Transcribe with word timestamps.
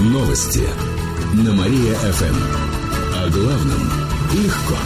Новости 0.00 0.62
на 1.34 1.52
Мария-ФМ. 1.54 2.36
О 3.16 3.30
главном 3.30 3.82
легко. 4.32 4.76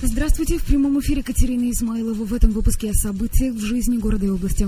Здравствуйте, 0.00 0.56
в 0.56 0.64
прямом 0.64 0.98
эфире 1.00 1.22
Катерина 1.22 1.70
Измайлова. 1.70 2.24
В 2.24 2.32
этом 2.32 2.52
выпуске 2.52 2.90
о 2.90 2.94
событиях 2.94 3.54
в 3.54 3.60
жизни 3.60 3.98
города 3.98 4.24
и 4.24 4.30
области. 4.30 4.66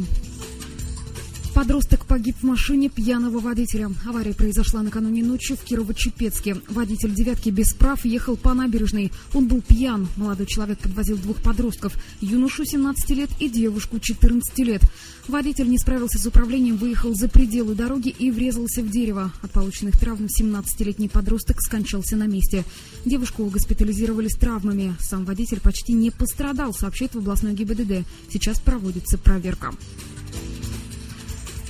Подросток 1.60 2.06
погиб 2.06 2.36
в 2.40 2.42
машине 2.42 2.88
пьяного 2.88 3.38
водителя. 3.38 3.90
Авария 4.08 4.32
произошла 4.32 4.80
накануне 4.80 5.22
ночью 5.22 5.58
в 5.58 5.62
Кирово-Чепецке. 5.62 6.62
Водитель 6.70 7.12
«девятки» 7.12 7.50
без 7.50 7.74
прав 7.74 8.02
ехал 8.06 8.38
по 8.38 8.54
набережной. 8.54 9.12
Он 9.34 9.46
был 9.46 9.60
пьян. 9.60 10.08
Молодой 10.16 10.46
человек 10.46 10.78
подвозил 10.78 11.18
двух 11.18 11.36
подростков. 11.42 11.92
Юношу 12.22 12.64
17 12.64 13.10
лет 13.10 13.28
и 13.40 13.50
девушку 13.50 14.00
14 14.00 14.58
лет. 14.60 14.80
Водитель 15.28 15.68
не 15.68 15.76
справился 15.76 16.18
с 16.18 16.24
управлением, 16.24 16.78
выехал 16.78 17.14
за 17.14 17.28
пределы 17.28 17.74
дороги 17.74 18.08
и 18.08 18.30
врезался 18.30 18.80
в 18.80 18.88
дерево. 18.88 19.30
От 19.42 19.50
полученных 19.50 20.00
травм 20.00 20.28
17-летний 20.28 21.10
подросток 21.10 21.60
скончался 21.60 22.16
на 22.16 22.26
месте. 22.26 22.64
Девушку 23.04 23.44
госпитализировали 23.44 24.28
с 24.28 24.38
травмами. 24.38 24.94
Сам 24.98 25.26
водитель 25.26 25.60
почти 25.60 25.92
не 25.92 26.10
пострадал, 26.10 26.72
сообщает 26.72 27.14
в 27.14 27.18
областной 27.18 27.52
ГИБДД. 27.52 28.06
Сейчас 28.32 28.58
проводится 28.60 29.18
проверка. 29.18 29.74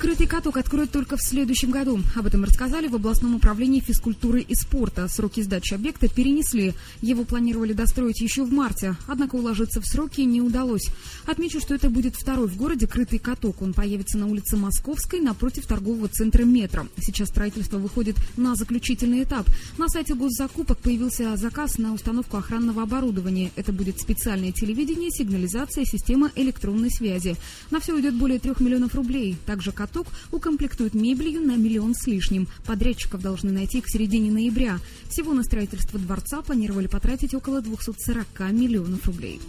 Крытый 0.01 0.27
каток 0.27 0.57
откроют 0.57 0.91
только 0.93 1.19
в 1.19 1.23
следующем 1.23 1.71
году. 1.71 2.01
Об 2.17 2.25
этом 2.25 2.43
рассказали 2.43 2.89
в 2.89 2.95
областном 2.95 3.35
управлении 3.35 3.81
физкультуры 3.81 4.41
и 4.41 4.55
спорта. 4.55 5.07
Сроки 5.09 5.43
сдачи 5.43 5.75
объекта 5.75 6.09
перенесли. 6.09 6.73
Его 7.03 7.25
планировали 7.25 7.75
достроить 7.75 8.23
еще 8.23 8.45
в 8.45 8.51
марте, 8.51 8.97
однако 9.07 9.35
уложиться 9.35 9.83
в 9.83 9.85
сроки 9.85 10.23
не 10.23 10.41
удалось. 10.41 10.89
Отмечу, 11.27 11.61
что 11.61 11.75
это 11.75 11.91
будет 11.91 12.17
второй 12.17 12.49
в 12.49 12.57
городе 12.57 12.87
крытый 12.87 13.19
каток. 13.19 13.61
Он 13.61 13.75
появится 13.75 14.17
на 14.17 14.27
улице 14.27 14.57
Московской 14.57 15.21
напротив 15.21 15.67
торгового 15.67 16.09
центра 16.09 16.45
«Метро». 16.45 16.87
Сейчас 16.99 17.29
строительство 17.29 17.77
выходит 17.77 18.17
на 18.39 18.55
заключительный 18.55 19.25
этап. 19.25 19.47
На 19.77 19.91
сайте 19.91 20.15
госзакупок 20.15 20.79
появился 20.79 21.37
заказ 21.37 21.77
на 21.77 21.93
установку 21.93 22.39
охранного 22.39 22.85
оборудования. 22.85 23.51
Это 23.55 23.71
будет 23.71 24.01
специальное 24.01 24.53
телевидение, 24.53 25.11
сигнализация, 25.11 25.85
система 25.85 26.33
электронной 26.37 26.91
связи. 26.91 27.37
На 27.71 27.81
все 27.81 27.93
уйдет 27.93 28.15
более 28.15 28.39
трех 28.39 28.61
миллионов 28.61 28.95
рублей. 28.95 29.37
Также 29.45 29.73
каток 29.73 29.90
каток 29.91 30.07
укомплектуют 30.31 30.95
мебелью 30.95 31.43
на 31.43 31.57
миллион 31.57 31.95
с 31.95 32.07
лишним. 32.07 32.49
Подрядчиков 32.67 33.21
должны 33.21 33.51
найти 33.51 33.81
к 33.81 33.89
середине 33.89 34.31
ноября. 34.31 34.79
Всего 35.09 35.35
на 35.35 35.43
строительство 35.43 35.99
дворца 35.99 36.43
планировали 36.43 36.87
потратить 36.87 37.35
около 37.35 37.61
240 37.61 38.27
миллионов 38.53 39.07
рублей. 39.07 39.41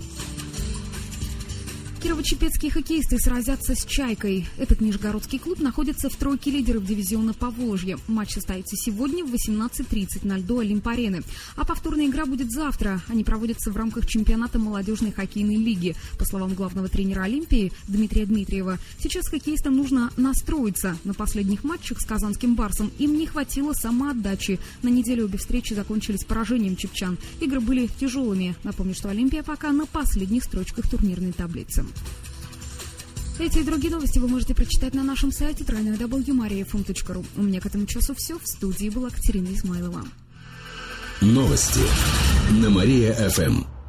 Кирово-Чепецкие 2.02 2.72
хоккеисты 2.72 3.20
сразятся 3.20 3.76
с 3.76 3.86
«Чайкой». 3.86 4.48
Этот 4.58 4.82
нижегородский 4.82 5.38
клуб 5.38 5.60
находится 5.60 6.10
в 6.10 6.16
тройке 6.16 6.50
лидеров 6.50 6.84
дивизиона 6.84 7.34
Поволжья. 7.36 8.00
Матч 8.08 8.34
состоится 8.34 8.76
сегодня 8.76 9.24
в 9.24 9.32
18.30 9.32 10.26
на 10.26 10.40
льду 10.40 10.58
Олимп-арены. 10.58 11.22
А 11.56 11.64
повторная 11.64 12.08
игра 12.08 12.26
будет 12.26 12.52
завтра. 12.52 13.04
Они 13.08 13.24
проводятся 13.24 13.70
в 13.70 13.78
рамках 13.78 14.08
чемпионата 14.08 14.58
молодежной 14.58 15.12
хоккейной 15.12 15.58
лиги. 15.58 15.96
По 16.18 16.26
словам 16.26 16.56
главного 16.56 16.90
тренера 16.90 17.22
Олимпии 17.22 17.72
Дмитрия 17.88 18.26
Дмитриева, 18.26 18.80
сейчас 18.98 19.28
хоккеистам 19.28 19.78
нужно 19.78 20.12
настроиться. 20.18 20.98
На 21.04 21.14
последних 21.14 21.64
матчах 21.64 22.02
с 22.02 22.06
казанским 22.06 22.56
«Барсом» 22.56 22.92
им 22.98 23.16
не 23.16 23.28
хватило 23.28 23.74
самоотдачи. 23.74 24.60
На 24.82 24.90
неделе 24.90 25.24
обе 25.24 25.38
встречи 25.38 25.76
закончились 25.76 26.24
поражением 26.24 26.78
чепчан. 26.78 27.20
Игры 27.40 27.60
были 27.60 27.88
тяжелыми. 28.00 28.56
Напомню, 28.64 28.96
что 28.96 29.10
Олимпия 29.10 29.44
пока 29.44 29.72
на 29.72 29.86
последних 29.86 30.44
строчках 30.44 30.90
турнирной 30.90 31.32
таблицы. 31.32 31.86
Эти 33.40 33.60
и 33.60 33.64
другие 33.64 33.92
новости 33.92 34.20
вы 34.20 34.28
можете 34.28 34.54
прочитать 34.54 34.94
на 34.94 35.04
нашем 35.04 35.32
сайте 35.32 35.64
www.mariafm.ru. 35.64 37.26
У 37.38 37.42
меня 37.42 37.60
к 37.60 37.66
этому 37.66 37.88
часу 37.88 38.14
все. 38.16 38.38
В 38.38 38.46
студии 38.46 38.90
была 38.90 39.10
Катерина 39.10 39.48
Измайлова. 39.48 40.06
Новости 41.22 41.82
на 42.52 42.70
Мария-ФМ. 42.70 43.81